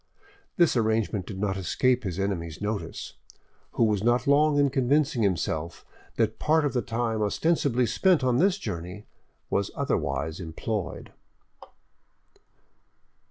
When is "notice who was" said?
2.59-4.03